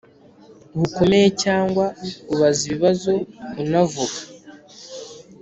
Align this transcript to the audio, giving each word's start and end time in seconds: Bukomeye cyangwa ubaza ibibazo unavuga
Bukomeye 0.79 1.27
cyangwa 1.43 1.85
ubaza 2.33 2.61
ibibazo 2.67 3.11
unavuga 3.63 4.17